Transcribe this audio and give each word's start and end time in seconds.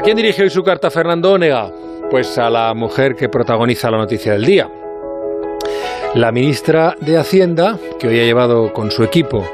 ¿A 0.00 0.02
quién 0.02 0.16
dirige 0.16 0.42
hoy 0.42 0.48
su 0.48 0.62
carta 0.62 0.90
Fernando 0.90 1.32
Onega? 1.32 1.70
Pues 2.10 2.38
a 2.38 2.48
la 2.48 2.72
mujer 2.72 3.14
que 3.14 3.28
protagoniza 3.28 3.90
la 3.90 3.98
noticia 3.98 4.32
del 4.32 4.46
día. 4.46 4.66
La 6.14 6.32
ministra 6.32 6.96
de 7.02 7.18
Hacienda, 7.18 7.78
que 7.98 8.08
hoy 8.08 8.18
ha 8.18 8.24
llevado 8.24 8.72
con 8.72 8.90
su 8.90 9.04
equipo, 9.04 9.46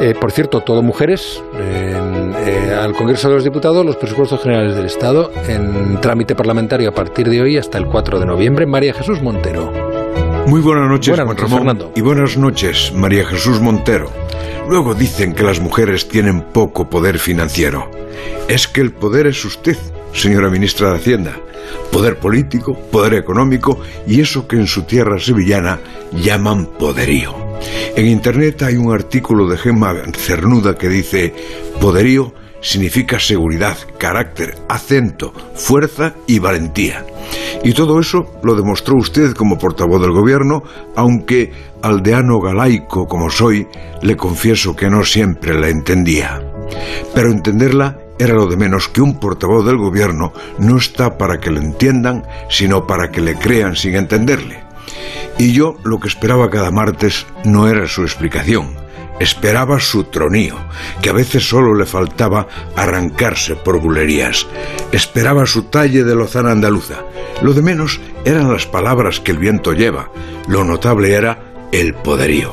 eh, 0.00 0.14
por 0.18 0.32
cierto, 0.32 0.62
todo 0.62 0.80
mujeres, 0.80 1.44
eh, 1.58 2.74
al 2.74 2.94
Congreso 2.94 3.28
de 3.28 3.34
los 3.34 3.44
Diputados 3.44 3.84
los 3.84 3.96
presupuestos 3.96 4.40
generales 4.40 4.74
del 4.74 4.86
Estado 4.86 5.30
en 5.46 6.00
trámite 6.00 6.34
parlamentario 6.34 6.88
a 6.88 6.94
partir 6.94 7.28
de 7.28 7.42
hoy 7.42 7.58
hasta 7.58 7.76
el 7.76 7.84
4 7.84 8.18
de 8.18 8.24
noviembre. 8.24 8.64
María 8.64 8.94
Jesús 8.94 9.20
Montero. 9.20 9.91
Muy 10.46 10.60
buenas 10.60 10.88
noches, 10.88 11.18
Juan 11.18 11.36
Ramón. 11.36 11.78
Y 11.94 12.00
buenas 12.00 12.36
noches, 12.36 12.92
María 12.94 13.24
Jesús 13.24 13.60
Montero. 13.60 14.10
Luego 14.68 14.94
dicen 14.94 15.34
que 15.34 15.44
las 15.44 15.60
mujeres 15.60 16.08
tienen 16.08 16.42
poco 16.42 16.90
poder 16.90 17.18
financiero. 17.18 17.90
Es 18.48 18.68
que 18.68 18.80
el 18.80 18.92
poder 18.92 19.26
es 19.26 19.44
usted, 19.44 19.76
señora 20.12 20.50
ministra 20.50 20.90
de 20.90 20.96
Hacienda. 20.96 21.36
Poder 21.90 22.18
político, 22.18 22.74
poder 22.74 23.14
económico 23.14 23.80
y 24.06 24.20
eso 24.20 24.48
que 24.48 24.56
en 24.56 24.66
su 24.66 24.82
tierra 24.82 25.18
sevillana 25.18 25.80
llaman 26.12 26.66
poderío. 26.66 27.34
En 27.96 28.06
Internet 28.06 28.62
hay 28.62 28.76
un 28.76 28.92
artículo 28.92 29.46
de 29.46 29.56
Gemma 29.56 29.94
Cernuda 30.16 30.76
que 30.76 30.88
dice, 30.88 31.34
poderío 31.80 32.34
significa 32.62 33.20
seguridad, 33.20 33.76
carácter, 33.98 34.56
acento, 34.68 35.32
fuerza 35.54 36.14
y 36.26 36.38
valentía. 36.38 37.04
Y 37.64 37.74
todo 37.74 38.00
eso 38.00 38.40
lo 38.42 38.54
demostró 38.54 38.96
usted 38.96 39.34
como 39.34 39.58
portavoz 39.58 40.00
del 40.00 40.12
gobierno, 40.12 40.62
aunque 40.96 41.52
aldeano 41.82 42.40
galaico 42.40 43.06
como 43.06 43.30
soy, 43.30 43.68
le 44.00 44.16
confieso 44.16 44.74
que 44.74 44.88
no 44.88 45.04
siempre 45.04 45.58
la 45.58 45.68
entendía. 45.68 46.42
Pero 47.14 47.30
entenderla 47.30 47.98
era 48.18 48.34
lo 48.34 48.46
de 48.46 48.56
menos 48.56 48.88
que 48.88 49.00
un 49.00 49.18
portavoz 49.18 49.66
del 49.66 49.76
gobierno 49.76 50.32
no 50.58 50.76
está 50.76 51.18
para 51.18 51.40
que 51.40 51.50
lo 51.50 51.60
entiendan, 51.60 52.24
sino 52.48 52.86
para 52.86 53.10
que 53.10 53.20
le 53.20 53.34
crean 53.34 53.76
sin 53.76 53.96
entenderle. 53.96 54.62
Y 55.38 55.52
yo 55.52 55.76
lo 55.82 55.98
que 55.98 56.08
esperaba 56.08 56.50
cada 56.50 56.70
martes 56.70 57.26
no 57.44 57.68
era 57.68 57.88
su 57.88 58.02
explicación, 58.02 58.76
esperaba 59.22 59.78
su 59.80 60.04
tronío, 60.04 60.56
que 61.00 61.10
a 61.10 61.12
veces 61.12 61.48
solo 61.48 61.74
le 61.74 61.86
faltaba 61.86 62.48
arrancarse 62.76 63.56
por 63.56 63.80
bulerías. 63.80 64.46
Esperaba 64.90 65.46
su 65.46 65.64
talle 65.64 66.04
de 66.04 66.14
lozana 66.14 66.50
andaluza. 66.50 67.04
Lo 67.42 67.52
de 67.54 67.62
menos 67.62 68.00
eran 68.24 68.52
las 68.52 68.66
palabras 68.66 69.20
que 69.20 69.32
el 69.32 69.38
viento 69.38 69.72
lleva. 69.72 70.10
Lo 70.48 70.64
notable 70.64 71.14
era 71.14 71.38
el 71.72 71.94
poderío. 71.94 72.52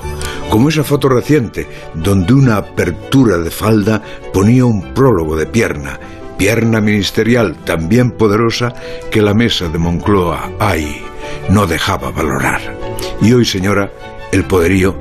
Como 0.49 0.69
esa 0.69 0.83
foto 0.83 1.09
reciente, 1.09 1.67
donde 1.93 2.33
una 2.33 2.57
apertura 2.57 3.37
de 3.37 3.51
falda 3.51 4.01
ponía 4.33 4.65
un 4.65 4.93
prólogo 4.93 5.35
de 5.35 5.45
pierna, 5.45 5.99
pierna 6.37 6.81
ministerial 6.81 7.57
tan 7.65 7.89
bien 7.89 8.11
poderosa 8.11 8.73
que 9.11 9.21
la 9.21 9.33
mesa 9.33 9.67
de 9.67 9.77
Moncloa, 9.77 10.51
ay, 10.59 11.03
no 11.49 11.67
dejaba 11.67 12.11
valorar. 12.11 12.61
Y 13.21 13.33
hoy, 13.33 13.45
señora, 13.45 13.91
el 14.31 14.45
poderío 14.45 14.97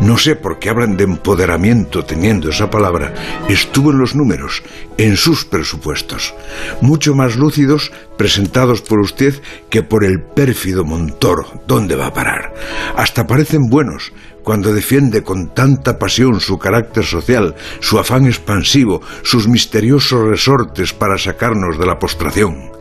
no 0.00 0.16
sé 0.16 0.36
por 0.36 0.60
qué 0.60 0.70
hablan 0.70 0.96
de 0.96 1.04
empoderamiento 1.04 2.04
teniendo 2.04 2.50
esa 2.50 2.70
palabra. 2.70 3.14
Estuvo 3.48 3.90
en 3.90 3.98
los 3.98 4.14
números, 4.14 4.62
en 4.96 5.16
sus 5.16 5.44
presupuestos, 5.44 6.34
mucho 6.80 7.14
más 7.14 7.36
lúcidos 7.36 7.90
presentados 8.16 8.80
por 8.80 9.00
usted 9.00 9.34
que 9.68 9.82
por 9.82 10.04
el 10.04 10.22
pérfido 10.22 10.84
Montoro. 10.84 11.62
¿Dónde 11.66 11.96
va 11.96 12.06
a 12.06 12.14
parar? 12.14 12.54
Hasta 12.96 13.26
parecen 13.26 13.68
buenos 13.68 14.12
cuando 14.44 14.72
defiende 14.72 15.24
con 15.24 15.52
tanta 15.52 15.98
pasión 15.98 16.40
su 16.40 16.58
carácter 16.58 17.04
social, 17.04 17.56
su 17.80 17.98
afán 17.98 18.26
expansivo, 18.26 19.02
sus 19.22 19.48
misteriosos 19.48 20.26
resortes 20.26 20.92
para 20.92 21.18
sacarnos 21.18 21.76
de 21.76 21.86
la 21.86 21.98
postración. 21.98 22.77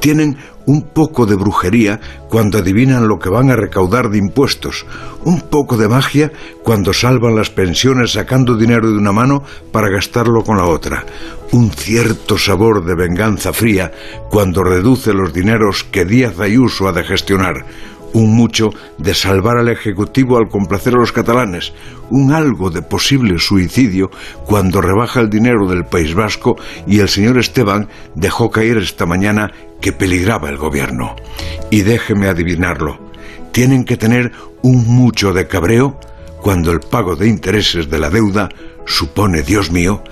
Tienen 0.00 0.38
un 0.66 0.82
poco 0.82 1.24
de 1.24 1.34
brujería 1.34 1.98
cuando 2.28 2.58
adivinan 2.58 3.08
lo 3.08 3.18
que 3.18 3.30
van 3.30 3.50
a 3.50 3.56
recaudar 3.56 4.10
de 4.10 4.18
impuestos, 4.18 4.84
un 5.24 5.40
poco 5.40 5.78
de 5.78 5.88
magia 5.88 6.30
cuando 6.62 6.92
salvan 6.92 7.34
las 7.34 7.48
pensiones 7.48 8.12
sacando 8.12 8.54
dinero 8.54 8.90
de 8.90 8.98
una 8.98 9.12
mano 9.12 9.42
para 9.72 9.88
gastarlo 9.88 10.44
con 10.44 10.58
la 10.58 10.66
otra, 10.66 11.06
un 11.52 11.70
cierto 11.70 12.36
sabor 12.36 12.84
de 12.84 12.94
venganza 12.94 13.54
fría 13.54 13.90
cuando 14.30 14.62
reduce 14.62 15.14
los 15.14 15.32
dineros 15.32 15.84
que 15.84 16.04
Díaz 16.04 16.38
Ayuso 16.38 16.86
ha 16.86 16.92
de 16.92 17.04
gestionar, 17.04 17.64
un 18.12 18.34
mucho 18.34 18.70
de 18.98 19.14
salvar 19.14 19.58
al 19.58 19.68
Ejecutivo 19.68 20.38
al 20.38 20.48
complacer 20.48 20.94
a 20.94 20.98
los 20.98 21.12
catalanes, 21.12 21.72
un 22.10 22.32
algo 22.32 22.70
de 22.70 22.82
posible 22.82 23.38
suicidio 23.38 24.10
cuando 24.46 24.80
rebaja 24.80 25.20
el 25.20 25.30
dinero 25.30 25.66
del 25.66 25.84
País 25.84 26.14
Vasco 26.14 26.56
y 26.86 27.00
el 27.00 27.08
señor 27.08 27.38
Esteban 27.38 27.88
dejó 28.14 28.50
caer 28.50 28.78
esta 28.78 29.06
mañana 29.06 29.52
que 29.80 29.92
peligraba 29.92 30.48
el 30.48 30.56
gobierno. 30.56 31.16
Y 31.70 31.82
déjeme 31.82 32.28
adivinarlo, 32.28 32.98
tienen 33.52 33.84
que 33.84 33.96
tener 33.96 34.32
un 34.62 34.86
mucho 34.86 35.32
de 35.32 35.46
cabreo 35.46 35.98
cuando 36.40 36.72
el 36.72 36.80
pago 36.80 37.16
de 37.16 37.28
intereses 37.28 37.90
de 37.90 37.98
la 37.98 38.10
deuda 38.10 38.48
supone, 38.86 39.42
Dios 39.42 39.70
mío, 39.70 40.02